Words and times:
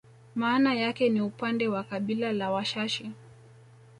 Maana 0.35 0.73
yake 0.73 1.09
ni 1.09 1.21
upande 1.21 1.67
wa 1.67 1.83
kabila 1.83 2.33
la 2.33 2.51
Washashi 2.51 3.11